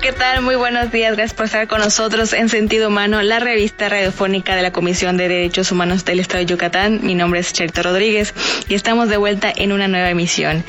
[0.00, 0.42] ¿qué tal?
[0.42, 1.16] Muy buenos días.
[1.16, 5.28] Gracias por estar con nosotros en Sentido Humano, la revista radiofónica de la Comisión de
[5.28, 7.00] Derechos Humanos del Estado de Yucatán.
[7.02, 8.32] Mi nombre es Cherto Rodríguez
[8.68, 10.62] y estamos de vuelta en una nueva emisión.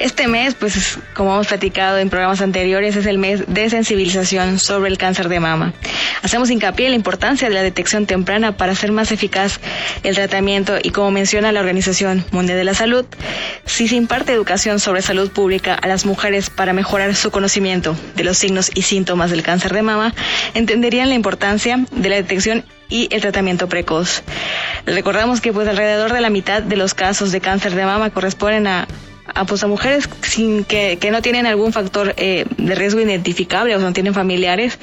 [0.00, 4.90] Este mes, pues como hemos platicado en programas anteriores, es el mes de sensibilización sobre
[4.90, 5.72] el cáncer de mama.
[6.22, 9.60] Hacemos hincapié en la importancia de la detección temprana para hacer más eficaz
[10.02, 13.06] el tratamiento y como menciona la Organización Mundial de la Salud,
[13.64, 18.24] si se imparte educación sobre salud pública a las mujeres para mejorar su conocimiento de
[18.24, 20.14] los signos y síntomas del cáncer de mama,
[20.54, 24.22] entenderían la importancia de la detección y el tratamiento precoz.
[24.86, 28.66] Recordamos que pues alrededor de la mitad de los casos de cáncer de mama corresponden
[28.66, 28.86] a
[29.34, 33.74] a, pues, a mujeres sin que, que no tienen algún factor eh, de riesgo identificable
[33.76, 34.78] o no tienen familiares,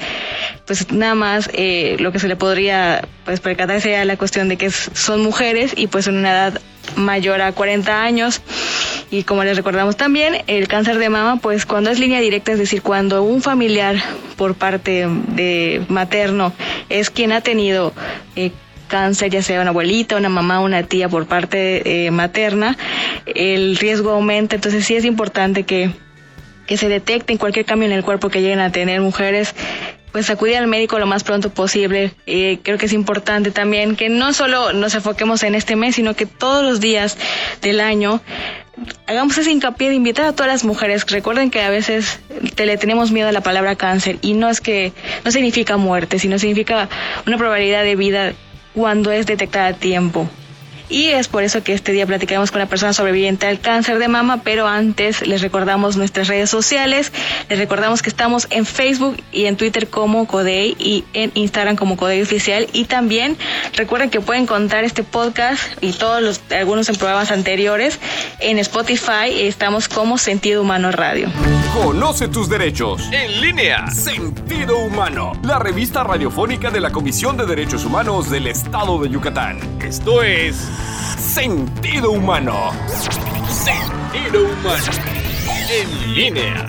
[0.66, 4.56] pues nada más eh, lo que se le podría pues percatar sería la cuestión de
[4.56, 6.60] que son mujeres y pues en una edad
[6.96, 8.40] mayor a 40 años.
[9.10, 12.58] Y como les recordamos también, el cáncer de mama, pues cuando es línea directa, es
[12.58, 13.96] decir, cuando un familiar
[14.36, 16.52] por parte de materno
[16.88, 17.92] es quien ha tenido
[18.36, 18.52] eh,
[18.86, 22.76] cáncer, ya sea una abuelita, una mamá, una tía por parte eh, materna,
[23.26, 24.54] el riesgo aumenta.
[24.54, 25.90] Entonces sí es importante que,
[26.66, 29.54] que se detecten cualquier cambio en el cuerpo que lleguen a tener mujeres
[30.12, 32.12] pues acudir al médico lo más pronto posible.
[32.26, 36.14] Eh, creo que es importante también que no solo nos enfoquemos en este mes, sino
[36.14, 37.16] que todos los días
[37.62, 38.20] del año
[39.06, 41.06] hagamos ese hincapié de invitar a todas las mujeres.
[41.06, 42.20] Recuerden que a veces
[42.54, 44.92] te le tenemos miedo a la palabra cáncer y no es que
[45.24, 46.88] no significa muerte, sino significa
[47.26, 48.32] una probabilidad de vida
[48.74, 50.28] cuando es detectada a tiempo.
[50.90, 54.08] Y es por eso que este día platicaremos con la persona sobreviviente al cáncer de
[54.08, 57.12] mama, pero antes les recordamos nuestras redes sociales,
[57.48, 61.96] les recordamos que estamos en Facebook y en Twitter como Codey y en Instagram como
[61.96, 63.36] Codey Oficial y también
[63.74, 68.00] recuerden que pueden encontrar este podcast y todos los algunos en programas anteriores
[68.40, 71.30] en Spotify, estamos como Sentido Humano Radio.
[71.72, 73.86] Conoce tus derechos en línea.
[73.92, 79.60] Sentido Humano, la revista radiofónica de la Comisión de Derechos Humanos del Estado de Yucatán.
[79.80, 80.68] Esto es
[81.18, 82.72] Sentido Humano.
[83.48, 84.92] Sentido Humano.
[85.70, 86.68] En línea.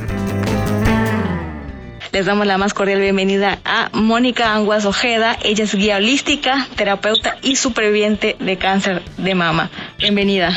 [2.11, 5.37] Les damos la más cordial bienvenida a Mónica Anguas Ojeda.
[5.43, 9.69] Ella es guía holística, terapeuta y superviviente de cáncer de mama.
[9.97, 10.49] Bienvenida.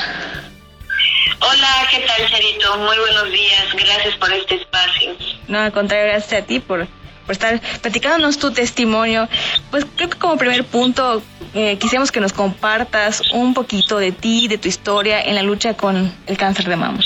[1.41, 2.77] Hola, ¿qué tal, Charito?
[2.79, 3.67] Muy buenos días.
[3.73, 5.13] Gracias por este espacio.
[5.47, 6.89] No, al contrario, gracias a ti por,
[7.25, 9.29] por estar platicándonos tu testimonio.
[9.71, 11.23] Pues creo que como primer punto
[11.55, 15.75] eh, quisiéramos que nos compartas un poquito de ti, de tu historia en la lucha
[15.75, 17.01] con el cáncer de mama.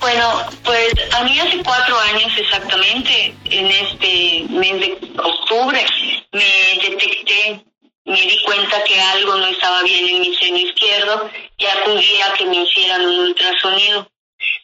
[0.00, 5.84] Bueno, pues a mí hace cuatro años exactamente, en este mes de octubre,
[6.32, 7.62] me detecté,
[8.06, 12.32] me di cuenta que algo no estaba bien en mi seno izquierdo y acudí a
[12.32, 14.10] que me hicieran un ultrasonido.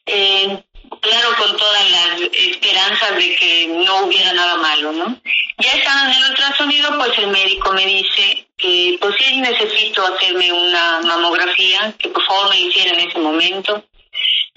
[0.07, 0.65] Eh,
[1.01, 5.21] claro, con todas las esperanzas de que no hubiera nada malo, ¿no?
[5.59, 10.53] Ya estando en el ultrasonido, pues el médico me dice que pues sí necesito hacerme
[10.53, 13.85] una mamografía, que por favor me hiciera en ese momento.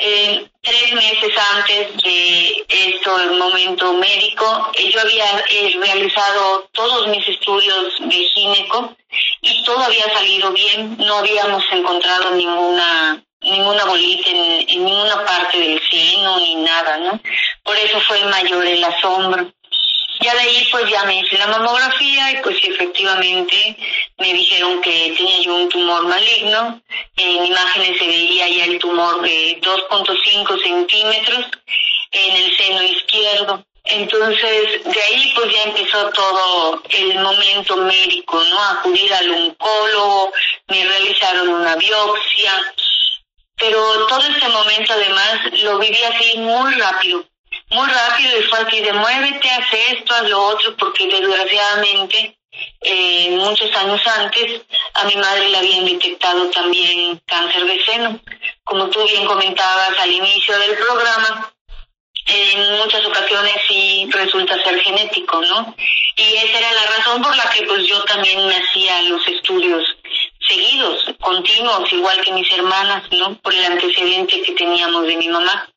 [0.02, 7.08] Eh, tres meses antes de esto, el momento médico, eh, yo había eh, realizado todos
[7.08, 8.96] mis estudios de gineco
[9.42, 15.82] y todo había salido bien, no habíamos encontrado ninguna ninguna bolita en, ninguna parte del
[15.90, 17.20] seno ni nada, ¿no?
[17.64, 19.52] Por eso fue mayor el asombro.
[20.22, 23.78] Ya de ahí pues ya me hice la mamografía y pues efectivamente
[24.18, 26.82] me dijeron que tenía yo un tumor maligno.
[27.16, 31.46] En imágenes se veía ya el tumor de 2.5 centímetros
[32.12, 33.66] en el seno izquierdo.
[33.86, 38.62] Entonces, de ahí pues ya empezó todo el momento médico, ¿no?
[38.62, 40.32] Acudir al oncólogo,
[40.68, 42.74] me realizaron una biopsia,
[43.60, 47.26] pero todo este momento además lo viví así muy rápido
[47.72, 52.38] muy rápido y fue así de muévete, haz esto, haz lo otro, porque desgraciadamente
[52.82, 54.62] eh, muchos años antes
[54.94, 58.20] a mi madre le habían detectado también cáncer de seno.
[58.64, 61.54] Como tú bien comentabas al inicio del programa,
[62.26, 65.76] en muchas ocasiones sí resulta ser genético, ¿no?
[66.16, 69.84] Y esa era la razón por la que pues yo también me hacía los estudios
[70.50, 73.36] seguidos, continuos, igual que mis hermanas, ¿no?
[73.36, 75.70] Por el antecedente que teníamos de mi mamá.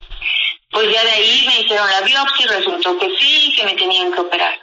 [0.71, 4.13] Pues ya de ahí me hicieron la biopsia y resultó que sí, que me tenían
[4.13, 4.59] que operar.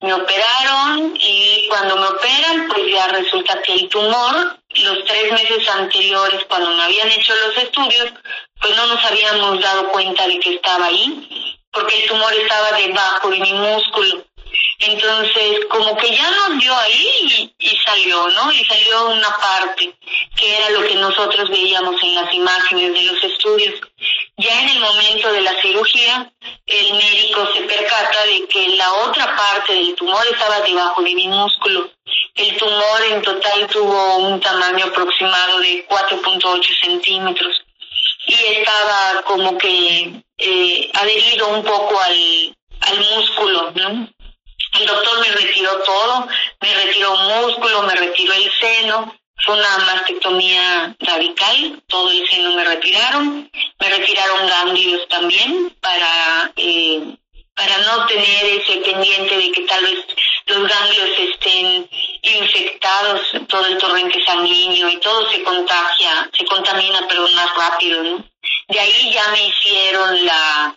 [0.00, 5.70] Me operaron y cuando me operan, pues ya resulta que el tumor, los tres meses
[5.70, 8.12] anteriores, cuando me habían hecho los estudios,
[8.60, 13.30] pues no nos habíamos dado cuenta de que estaba ahí, porque el tumor estaba debajo
[13.30, 14.24] de mi músculo.
[14.78, 18.52] Entonces, como que ya nos dio ahí y, salió, ¿no?
[18.52, 19.94] Y salió una parte,
[20.36, 23.74] que era lo que nosotros veíamos en las imágenes de los estudios.
[24.36, 26.32] Ya en el momento de la cirugía,
[26.66, 31.28] el médico se percata de que la otra parte del tumor estaba debajo de mi
[31.28, 31.90] músculo.
[32.34, 37.64] El tumor en total tuvo un tamaño aproximado de 4.8 centímetros
[38.26, 44.08] y estaba como que eh, adherido un poco al, al músculo, ¿no?
[44.74, 46.28] El doctor me retiró todo,
[46.60, 52.64] me retiró músculo, me retiró el seno, fue una mastectomía radical, todo el seno me
[52.64, 57.16] retiraron, me retiraron ganglios también para eh,
[57.54, 60.04] para no tener ese pendiente de que tal vez
[60.46, 61.88] los ganglios estén
[62.22, 68.24] infectados, todo el torrente sanguíneo y todo se contagia, se contamina pero más rápido, ¿no?
[68.68, 70.76] De ahí ya me hicieron la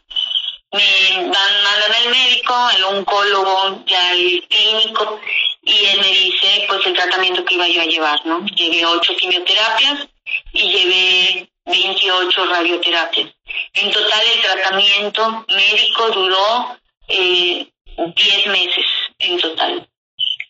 [0.74, 5.20] me mandan al médico, al oncólogo, ya el clínico,
[5.62, 8.46] y él me dice pues el tratamiento que iba yo a llevar, ¿no?
[8.46, 10.08] Llevé ocho quimioterapias
[10.54, 13.30] y llevé 28 radioterapias.
[13.74, 16.78] En total el tratamiento médico duró
[17.08, 17.68] eh,
[17.98, 18.86] 10 meses
[19.20, 19.90] en total.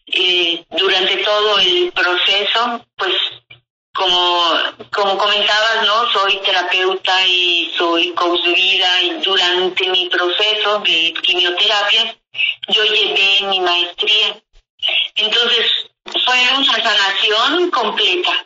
[0.07, 3.13] Eh, durante todo el proceso, pues
[3.97, 4.53] como,
[4.91, 6.11] como comentabas, ¿no?
[6.11, 8.79] Soy terapeuta y soy coach y
[9.23, 12.15] durante mi proceso de quimioterapia
[12.67, 14.39] yo llevé mi maestría.
[15.15, 15.89] Entonces
[16.25, 18.45] fue una sanación completa.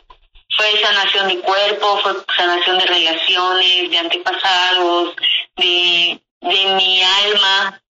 [0.56, 5.14] Fue sanación de cuerpo, fue sanación de relaciones, de antepasados,
[5.56, 7.82] de, de mi alma.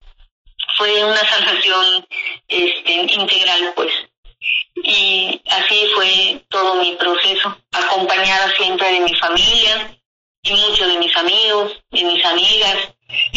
[0.77, 2.07] Fue una sanación
[2.49, 3.93] este, integral, pues
[4.75, 9.97] y así fue todo mi proceso, acompañada siempre de mi familia
[10.43, 12.77] y muchos de mis amigos, de mis amigas.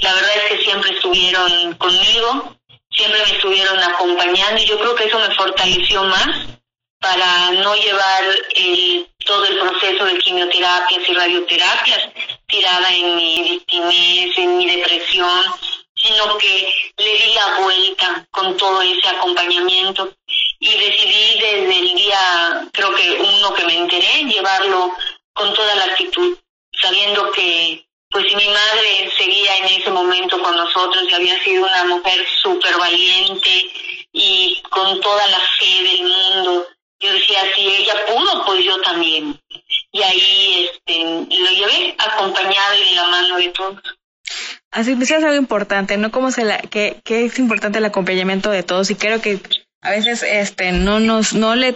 [0.02, 2.58] La verdad es que siempre estuvieron conmigo,
[2.92, 6.48] siempre me estuvieron acompañando y yo creo que eso me fortaleció más
[7.00, 8.24] para no llevar
[8.56, 12.10] el, todo el proceso de quimioterapias y radioterapias
[12.48, 15.40] tirada en mi victimez, en mi depresión,
[16.06, 20.14] sino que le di la vuelta con todo ese acompañamiento
[20.60, 24.94] y decidí desde el día, creo que uno que me enteré, llevarlo
[25.34, 26.38] con toda la actitud,
[26.82, 31.66] sabiendo que pues si mi madre seguía en ese momento con nosotros y había sido
[31.66, 33.72] una mujer súper valiente
[34.14, 36.68] y con toda la fe del mundo,
[37.00, 39.38] yo decía, si ella pudo, pues yo también.
[39.92, 43.82] Y ahí este, lo llevé acompañada y de la mano de todos.
[44.76, 46.12] Así pues es algo importante, ¿no?
[46.12, 49.40] Como se la, que, que es importante el acompañamiento de todos y creo que
[49.82, 51.76] a veces este no nos no le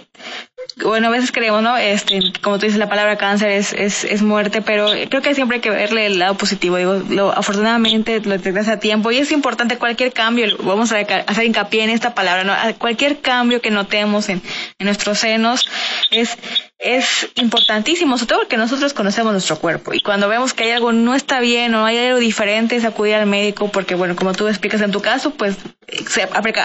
[0.83, 1.77] bueno, a veces creemos, ¿no?
[1.77, 5.55] Este, como tú dices, la palabra cáncer es, es, es muerte, pero creo que siempre
[5.55, 6.75] hay que verle el lado positivo.
[6.75, 11.45] Digo, lo, afortunadamente lo detectas a tiempo y es importante cualquier cambio, vamos a hacer
[11.45, 12.53] hincapié en esta palabra, ¿no?
[12.77, 14.41] Cualquier cambio que notemos en,
[14.77, 15.69] en nuestros senos
[16.11, 16.37] es,
[16.79, 19.93] es importantísimo, sobre todo porque nosotros conocemos nuestro cuerpo.
[19.93, 23.15] Y cuando vemos que hay algo no está bien o hay algo diferente es acudir
[23.15, 25.57] al médico porque, bueno, como tú explicas en tu caso, pues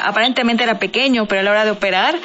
[0.05, 2.17] aparentemente era pequeño, pero a la hora de operar,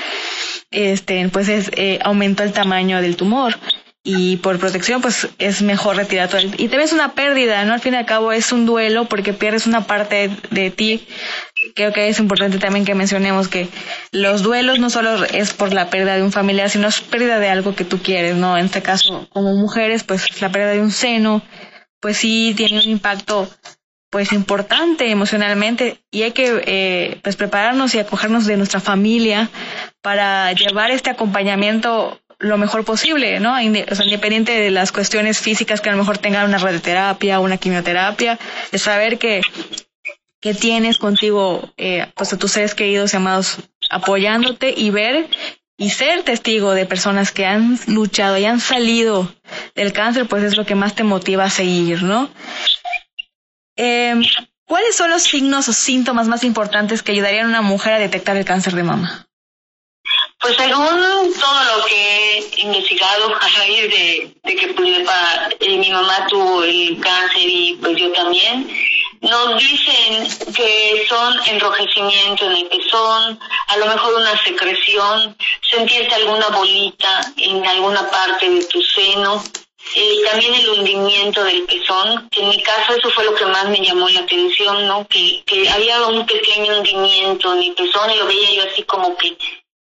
[0.70, 3.58] este, pues es, eh, aumentó el tamaño del tumor.
[4.02, 7.82] Y por protección pues es mejor retirar todo y te ves una pérdida no al
[7.82, 11.06] fin y al cabo es un duelo porque pierdes una parte de ti
[11.76, 13.68] creo que es importante también que mencionemos que
[14.12, 17.50] los duelos no solo es por la pérdida de un familiar sino es pérdida de
[17.50, 20.92] algo que tú quieres no en este caso como mujeres pues la pérdida de un
[20.92, 21.42] seno
[22.00, 23.50] pues sí tiene un impacto
[24.10, 29.50] pues importante emocionalmente y hay que eh, pues prepararnos y acogernos de nuestra familia
[30.02, 33.60] para llevar este acompañamiento lo mejor posible, ¿no?
[33.62, 38.40] Independiente de las cuestiones físicas que a lo mejor tengan una radioterapia una quimioterapia,
[38.72, 39.42] es saber que,
[40.42, 43.58] que tienes contigo eh, pues a tus seres queridos y amados
[43.90, 45.30] apoyándote y ver
[45.78, 49.34] y ser testigo de personas que han luchado y han salido
[49.76, 52.30] del cáncer, pues es lo que más te motiva a seguir, ¿no?
[53.78, 54.16] Eh,
[54.66, 58.36] ¿Cuáles son los signos o síntomas más importantes que ayudarían a una mujer a detectar
[58.36, 59.26] el cáncer de mama?
[60.40, 65.08] Pues según todo lo que he investigado a raíz de, que pues,
[65.60, 68.70] eh, mi mamá tuvo el cáncer y pues yo también,
[69.22, 75.36] nos dicen que son enrojecimiento en el pezón, a lo mejor una secreción,
[75.70, 79.44] sentirte alguna bolita en alguna parte de tu seno,
[79.96, 83.68] eh, también el hundimiento del pezón, que en mi caso eso fue lo que más
[83.70, 85.08] me llamó la atención, ¿no?
[85.08, 89.18] Que, que había un pequeño hundimiento en mi pezón y lo veía yo así como
[89.18, 89.38] que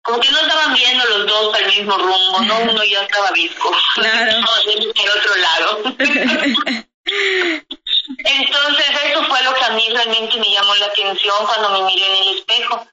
[0.01, 2.59] como que no estaban viendo los dos al mismo rumbo, ¿no?
[2.59, 4.37] Uno ya estaba visco, claro.
[4.67, 5.83] el otro lado.
[8.17, 12.05] Entonces eso fue lo que a mí realmente me llamó la atención cuando me miré
[12.05, 12.87] en el espejo.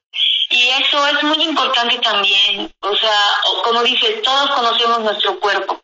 [0.50, 3.18] Y eso es muy importante también, o sea,
[3.64, 5.80] como dices, todos conocemos nuestro cuerpo.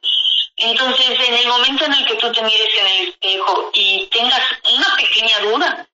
[0.57, 4.43] Entonces, en el momento en el que tú te mires en el espejo y tengas
[4.75, 5.89] una pequeña duda,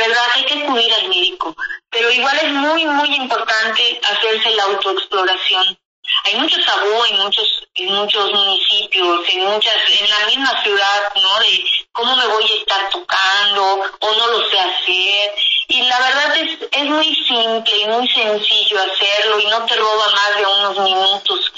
[0.00, 1.54] verdad hay que acudir al médico,
[1.90, 5.78] pero igual es muy, muy importante hacerse la autoexploración.
[6.24, 11.38] Hay mucho tabú en muchos, en muchos municipios, en muchas, en la misma ciudad, ¿no?
[11.40, 15.34] De cómo me voy a estar tocando o no lo sé hacer.
[15.68, 20.08] Y la verdad es, es muy simple y muy sencillo hacerlo y no te roba
[20.12, 21.52] más de unos minutos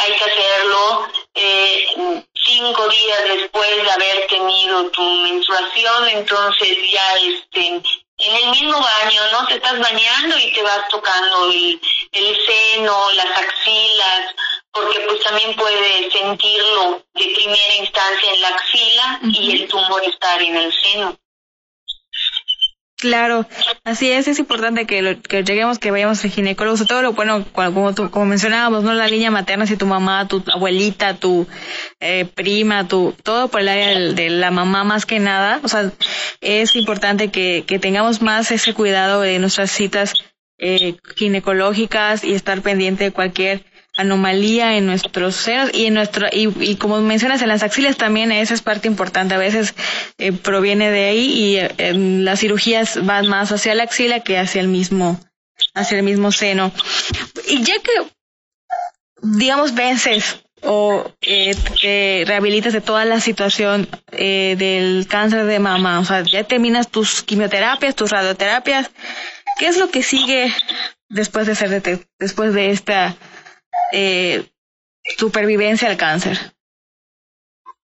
[0.00, 1.86] hay que hacerlo eh,
[2.34, 7.82] cinco días después de haber tenido tu menstruación, entonces ya este,
[8.20, 9.46] en el mismo baño, ¿no?
[9.46, 11.80] Te estás bañando y te vas tocando el,
[12.12, 14.34] el seno, las axilas,
[14.72, 20.40] porque pues también puedes sentirlo de primera instancia en la axila y el tumor estar
[20.42, 21.16] en el seno.
[23.00, 23.46] Claro,
[23.84, 27.46] así es, es importante que, que lleguemos, que vayamos al ginecólogo, sobre todo lo bueno,
[27.50, 28.92] como, como mencionábamos, ¿no?
[28.92, 31.46] La línea materna, si tu mamá, tu abuelita, tu
[31.98, 35.90] eh, prima, tu, todo por el área de, la mamá más que nada, o sea,
[36.42, 40.12] es importante que, que tengamos más ese cuidado de nuestras citas
[40.58, 43.64] eh, ginecológicas y estar pendiente de cualquier
[43.96, 48.54] anomalía en nuestros senos y en nuestro y, como mencionas en las axilas también esa
[48.54, 49.34] es parte importante.
[49.34, 49.74] A veces
[50.18, 54.60] eh, proviene de ahí y eh, las cirugías van más hacia la axila que hacia
[54.60, 55.20] el mismo
[55.74, 56.72] hacia el mismo seno.
[57.48, 57.92] Y ya que
[59.22, 66.04] digamos vences o eh, rehabilitas de toda la situación eh, del cáncer de mama o
[66.04, 68.90] sea ya terminas tus quimioterapias tus radioterapias
[69.58, 70.52] qué es lo que sigue
[71.08, 71.82] después de ser
[72.18, 73.16] después de esta
[73.92, 74.50] eh,
[75.18, 76.38] supervivencia al cáncer?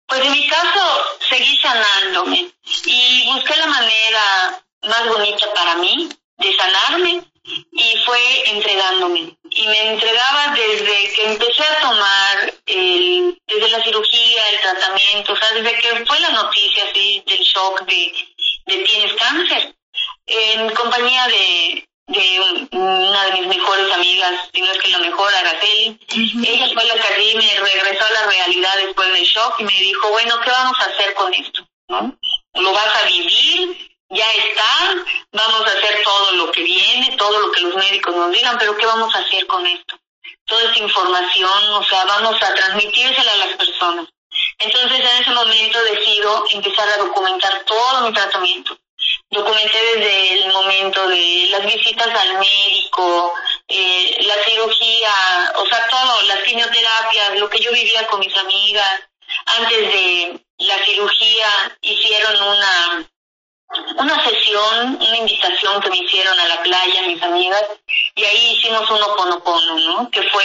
[0.07, 2.53] Pues en mi caso seguí sanándome
[2.87, 6.09] y busqué la manera más bonita para mí
[6.39, 9.37] de sanarme y fue entregándome.
[9.51, 15.37] Y me entregaba desde que empecé a tomar, el, desde la cirugía, el tratamiento, o
[15.37, 18.13] sea, desde que fue la noticia así del shock de,
[18.67, 19.77] de tienes cáncer,
[20.27, 25.35] en compañía de, de una de mis mejores amigas, si no es que la mejor,
[25.35, 25.99] Araceli.
[26.47, 29.73] Ella fue la que allí me regresó a la realidad después del shock y me
[29.73, 31.67] dijo, bueno, ¿qué vamos a hacer con esto?
[31.89, 32.17] ¿No?
[32.55, 37.51] Lo vas a vivir, ya está, vamos a hacer todo lo que viene, todo lo
[37.53, 39.97] que los médicos nos digan, pero ¿qué vamos a hacer con esto?
[40.45, 44.07] Toda esta información, o sea, vamos a transmitírsela a las personas.
[44.59, 48.77] Entonces en ese momento decido empezar a documentar todo mi tratamiento
[49.31, 53.35] documenté desde el momento de las visitas al médico,
[53.69, 55.13] eh, la cirugía,
[55.57, 59.01] o sea, todo, las quimioterapias, lo que yo vivía con mis amigas.
[59.47, 61.49] Antes de la cirugía
[61.81, 63.09] hicieron una
[63.97, 67.65] una sesión, una invitación que me hicieron a la playa mis amigas
[68.15, 70.11] y ahí hicimos un oponopono, ¿no?
[70.11, 70.45] Que fue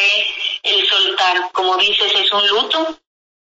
[0.63, 2.99] el soltar, como dices, es un luto,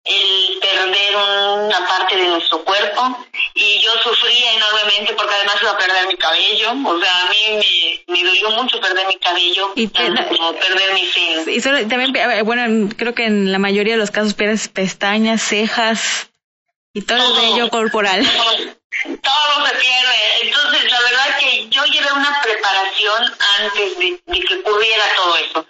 [0.10, 5.78] el perder una parte de nuestro cuerpo y yo sufría enormemente porque además iba a
[5.78, 9.88] perder mi cabello, o sea, a mí me, me dolió mucho perder mi cabello, y
[9.88, 11.50] como perder mi seno.
[11.52, 12.14] Y solo, también,
[12.46, 16.30] bueno, creo que en la mayoría de los casos pierdes pestañas, cejas
[16.94, 18.26] y todo, el vello corporal.
[19.04, 20.16] Todo, se pierde.
[20.42, 25.68] Entonces, la verdad que yo llevé una preparación antes de, de que ocurriera todo eso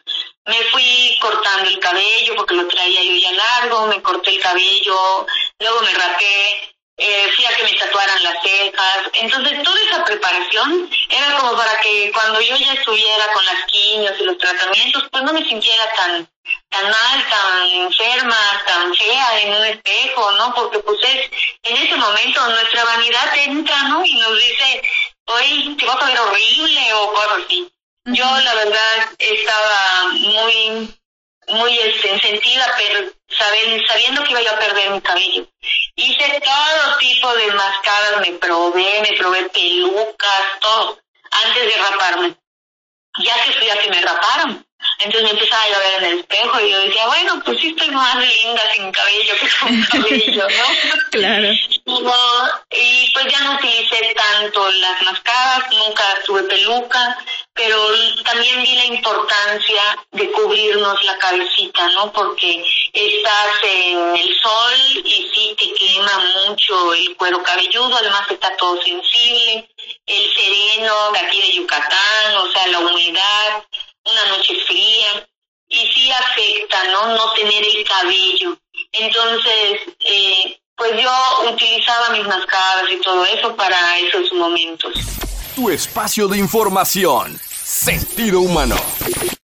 [0.47, 5.25] me fui cortando el cabello porque lo traía yo ya largo, me corté el cabello,
[5.59, 8.97] luego me rapé, eh, fui a que me tatuaran las cejas.
[9.13, 14.13] Entonces toda esa preparación era como para que cuando yo ya estuviera con las quimios
[14.19, 16.29] y los tratamientos, pues no me sintiera tan
[16.69, 20.53] tan mal, tan enferma, tan fea en un espejo, ¿no?
[20.53, 21.29] Porque pues es,
[21.63, 24.03] en ese momento nuestra vanidad entra, ¿no?
[24.05, 24.81] Y nos dice,
[25.25, 27.71] oye, te vas a ver horrible o cosas así.
[28.07, 30.97] Yo la verdad estaba muy,
[31.49, 33.11] muy este, sentida, pero
[33.85, 35.45] sabiendo que iba a perder mi cabello.
[35.95, 42.37] Hice todo tipo de mascaras, me probé, me probé pelucas, todo, antes de raparme.
[43.25, 44.66] Ya que fui a que me raparon.
[44.99, 47.89] Entonces me empezaba a ver en el espejo y yo decía, bueno, pues sí estoy
[47.91, 51.01] más linda sin cabello que con cabello, ¿no?
[51.11, 51.51] claro.
[52.71, 57.17] y pues ya no utilicé tanto las mascaras, nunca tuve peluca,
[57.57, 57.77] pero
[58.23, 59.81] también vi la importancia
[60.11, 62.11] de cubrirnos la cabecita, ¿no?
[62.13, 68.55] Porque estás en el sol y sí te quema mucho el cuero cabelludo, además está
[68.57, 69.69] todo sensible,
[70.05, 73.63] el sereno de aquí de Yucatán, o sea, la humedad,
[74.05, 75.27] una noche fría,
[75.69, 76.11] y sí
[76.91, 77.15] ¿no?
[77.15, 78.57] No tener el cabello.
[78.91, 84.93] Entonces, eh, pues yo utilizaba mis mascaras y todo eso para esos momentos.
[85.55, 87.39] Tu espacio de información.
[87.51, 88.75] Sentido humano.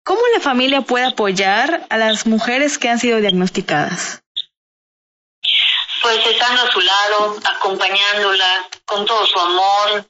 [0.03, 4.21] ¿Cómo la familia puede apoyar a las mujeres que han sido diagnosticadas?
[6.03, 10.05] Pues estando a su lado, acompañándolas con todo su amor,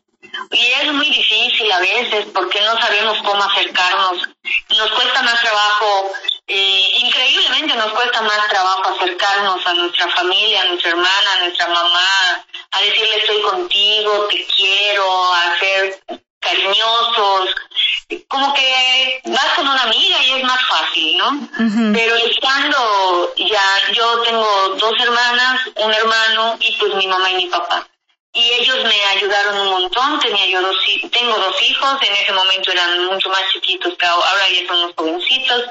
[0.52, 4.28] Y es muy difícil a veces porque no sabemos cómo acercarnos.
[4.70, 6.12] Nos cuesta más trabajo,
[6.48, 11.68] eh, increíblemente nos cuesta más trabajo acercarnos a nuestra familia, a nuestra hermana, a nuestra
[11.68, 16.00] mamá, a decirle estoy contigo, te quiero, a ser
[16.40, 17.56] cariñosos,
[18.28, 21.50] como que vas con una amiga y es más fácil, ¿no?
[21.94, 27.46] Pero estando ya, yo tengo dos hermanas, un hermano y pues mi mamá y mi
[27.48, 27.88] papá.
[28.36, 30.76] Y ellos me ayudaron un montón, tenía yo dos,
[31.10, 34.94] tengo dos hijos, en ese momento eran mucho más chiquitos, pero ahora ya son los
[34.94, 35.64] jovencitos,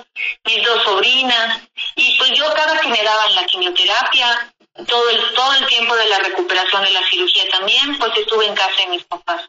[0.47, 1.61] mis dos sobrinas,
[1.95, 4.51] y pues yo cada que me daban la quimioterapia,
[4.89, 8.55] todo el, todo el tiempo de la recuperación de la cirugía también, pues estuve en
[8.55, 9.43] casa de mis papás.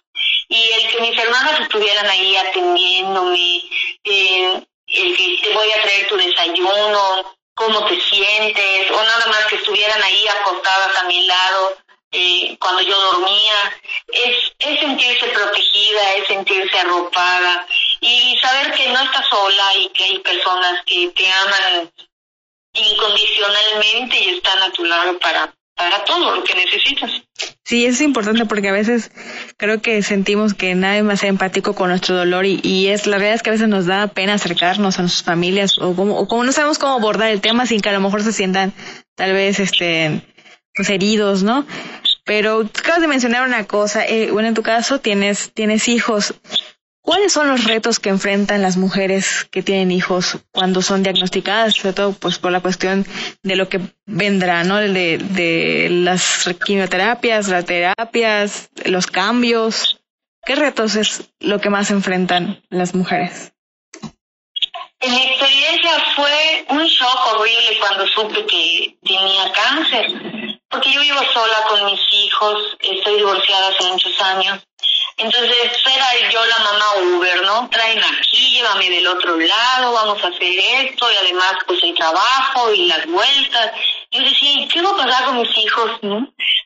[0.49, 3.63] Y el que mis hermanas estuvieran ahí atendiéndome,
[4.03, 9.45] eh, el que te voy a traer tu desayuno, cómo te sientes, o nada más
[9.45, 11.84] que estuvieran ahí acostadas a mi lado
[12.17, 13.75] eh, cuando yo dormía,
[14.07, 17.67] es, sentirse protegida, es sentirse arropada
[17.99, 21.91] y saber que no estás sola y que hay personas que te aman
[22.73, 27.11] incondicionalmente y están a tu lado para, para todo lo que necesitas.
[27.65, 29.11] Sí, es importante porque a veces
[29.57, 33.17] creo que sentimos que nadie más es empático con nuestro dolor y, y, es la
[33.17, 36.27] realidad es que a veces nos da pena acercarnos a nuestras familias o como, o
[36.29, 38.73] como no sabemos cómo abordar el tema sin que a lo mejor se sientan
[39.15, 40.21] tal vez este
[40.75, 41.65] pues heridos, ¿no?
[42.25, 46.33] Pero acabas de mencionar una cosa, eh, bueno, en tu caso tienes, tienes hijos.
[47.01, 51.93] ¿Cuáles son los retos que enfrentan las mujeres que tienen hijos cuando son diagnosticadas, sobre
[51.93, 53.05] todo pues por la cuestión
[53.43, 54.77] de lo que vendrá, ¿no?
[54.77, 60.01] De, de las quimioterapias, las terapias, los cambios.
[60.43, 63.54] ¿Qué retos es lo que más enfrentan las mujeres?
[65.07, 71.63] Mi experiencia fue un shock horrible cuando supe que tenía cáncer, porque yo vivo sola
[71.67, 74.59] con mis hijos, estoy divorciada hace muchos años
[75.17, 77.69] entonces era yo la mamá Uber, ¿no?
[77.69, 82.73] Traen aquí, llévame del otro lado, vamos a hacer esto y además pues el trabajo
[82.73, 83.71] y las vueltas.
[84.11, 85.91] Yo decía, qué va a pasar con mis hijos?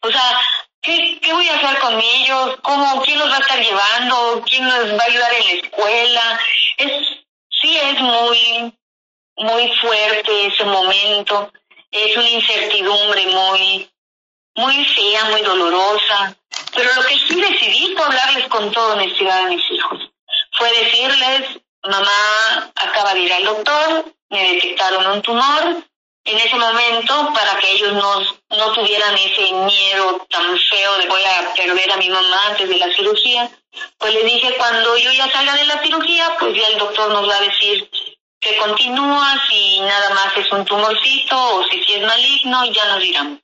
[0.02, 0.42] O sea,
[0.82, 2.58] ¿qué, ¿qué voy a hacer con ellos?
[2.64, 3.02] ¿Cómo?
[3.04, 4.44] ¿Quién los va a estar llevando?
[4.50, 6.40] ¿Quién nos va a ayudar en la escuela?
[6.78, 6.92] Es,
[7.62, 8.74] sí es muy,
[9.38, 11.52] muy fuerte ese momento.
[11.92, 13.90] Es una incertidumbre muy,
[14.56, 16.36] muy fea, muy dolorosa.
[16.76, 20.10] Pero lo que sí decidí fue hablarles con toda honestidad a mis hijos.
[20.52, 25.84] Fue decirles, mamá acaba de ir al doctor, me detectaron un tumor.
[26.26, 28.20] En ese momento, para que ellos no,
[28.56, 32.78] no tuvieran ese miedo tan feo de voy a perder a mi mamá antes de
[32.78, 33.50] la cirugía,
[33.98, 37.30] pues les dije, cuando yo ya salga de la cirugía, pues ya el doctor nos
[37.30, 37.90] va a decir
[38.40, 43.02] que continúa, si nada más es un tumorcito o si, si es maligno, ya nos
[43.02, 43.42] dirán.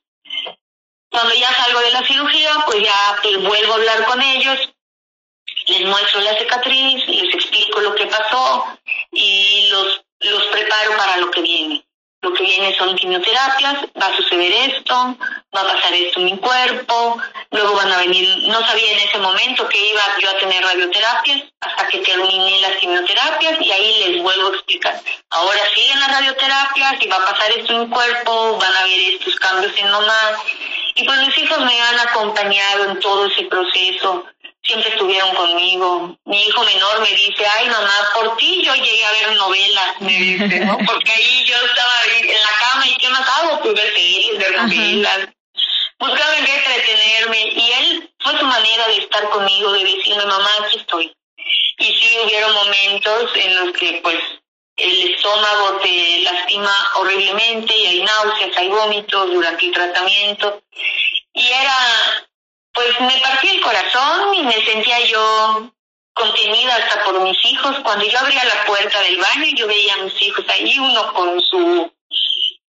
[1.09, 4.73] Cuando ya salgo de la cirugía, pues ya pues, vuelvo a hablar con ellos,
[5.67, 8.65] les muestro la cicatriz, les explico lo que pasó
[9.11, 11.84] y los, los preparo para lo que viene.
[12.25, 15.15] Lo que viene son quimioterapias, va a suceder esto,
[15.55, 19.19] va a pasar esto en mi cuerpo, luego van a venir, no sabía en ese
[19.19, 24.23] momento que iba yo a tener radioterapias hasta que terminé las quimioterapias y ahí les
[24.23, 24.99] vuelvo a explicar.
[25.29, 28.99] Ahora siguen las radioterapias y va a pasar esto en mi cuerpo, van a ver
[29.01, 30.39] estos cambios en mamá
[30.95, 34.25] y pues mis hijos me han acompañado en todo ese proceso,
[34.65, 36.17] siempre estuvieron conmigo.
[36.25, 40.13] Mi hijo menor me dice, ay mamá, por ti yo llegué a ver novelas, me
[40.13, 40.77] dice, ¿no?
[40.85, 43.61] Porque ahí yo estaba en la cama y ¿qué más hago?
[43.61, 45.29] Pues ver series, ver novelas.
[45.97, 50.49] Buscaba en qué entretenerme y él fue su manera de estar conmigo, de decirme, mamá,
[50.65, 51.15] aquí estoy.
[51.77, 54.19] Y sí hubieron momentos en los que pues
[54.77, 60.61] el estómago te lastima horriblemente y hay náuseas, hay vómitos durante el tratamiento.
[61.33, 62.27] Y era,
[62.75, 65.71] pues me partía el corazón y me sentía yo
[66.13, 67.77] contenida hasta por mis hijos.
[67.83, 71.41] Cuando yo abría la puerta del baño, yo veía a mis hijos ahí, uno con
[71.41, 71.91] su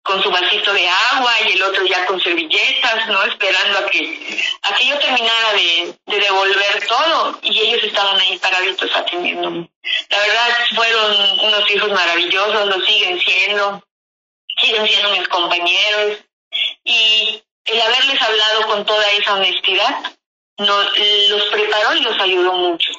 [0.09, 3.23] con su vasito de agua y el otro ya con servilletas, ¿no?
[3.25, 8.39] Esperando a que, a que yo terminara de, de devolver todo y ellos estaban ahí
[8.39, 9.71] paraditos atendiéndome.
[10.09, 13.85] La verdad fueron unos hijos maravillosos, lo siguen siendo,
[14.63, 16.19] siguen siendo mis compañeros
[16.85, 19.95] y el haberles hablado con toda esa honestidad
[20.59, 20.87] nos,
[21.31, 22.91] los preparó y los ayudó mucho.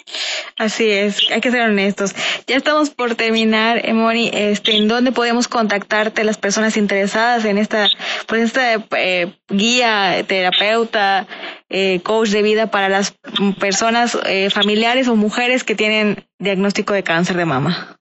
[0.57, 2.13] Así es, hay que ser honestos.
[2.47, 7.87] Ya estamos por terminar, Emoni, este, ¿en dónde podemos contactarte las personas interesadas en esta,
[8.27, 11.27] pues esta eh, guía, terapeuta,
[11.69, 13.13] eh, coach de vida para las
[13.59, 17.97] personas eh, familiares o mujeres que tienen diagnóstico de cáncer de mama?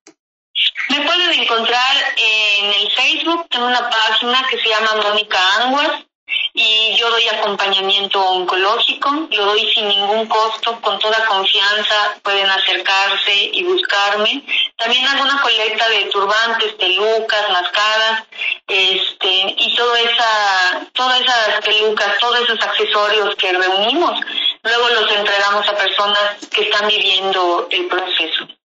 [0.90, 6.07] Me pueden encontrar en el Facebook, tengo una página que se llama Mónica Anguas,
[6.54, 13.50] y yo doy acompañamiento oncológico, lo doy sin ningún costo, con toda confianza, pueden acercarse
[13.52, 14.44] y buscarme.
[14.76, 18.24] También hago una colecta de turbantes, pelucas, mascadas,
[18.66, 24.20] este, y toda esa, todas esas pelucas, todos esos accesorios que reunimos,
[24.62, 28.57] luego los entregamos a personas que están viviendo el proceso.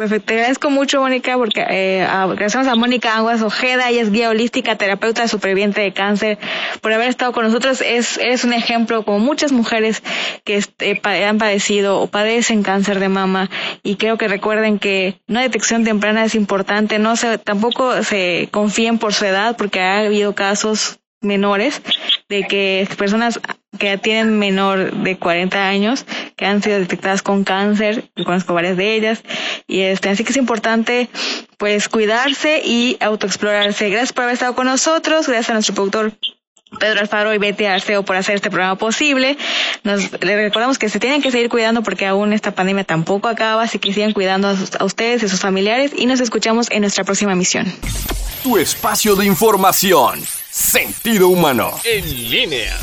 [0.00, 4.30] Perfecto, te agradezco mucho, Mónica, porque eh, agradecemos a Mónica Aguas Ojeda, ella es guía
[4.30, 6.38] holística, terapeuta superviviente de cáncer,
[6.80, 7.82] por haber estado con nosotros.
[7.82, 10.02] Es, es un ejemplo, como muchas mujeres
[10.42, 13.50] que este, han padecido o padecen cáncer de mama,
[13.82, 18.96] y creo que recuerden que una detección temprana es importante, no se, tampoco se confíen
[18.96, 21.82] por su edad, porque ha habido casos menores
[22.30, 23.38] de que personas
[23.78, 26.04] que tienen menor de 40 años
[26.36, 29.22] que han sido detectadas con cáncer, yo conozco varias de ellas,
[29.66, 31.08] y este, así que es importante
[31.58, 33.90] pues cuidarse y autoexplorarse.
[33.90, 36.12] Gracias por haber estado con nosotros, gracias a nuestro productor
[36.78, 39.36] Pedro Alfaro y Betty Arceo por hacer este programa posible.
[39.82, 43.62] Nos les recordamos que se tienen que seguir cuidando porque aún esta pandemia tampoco acaba,
[43.62, 46.82] así que sigan cuidando a, a ustedes y a sus familiares y nos escuchamos en
[46.82, 47.72] nuestra próxima misión.
[48.42, 52.78] Tu espacio de información, sentido humano, en línea.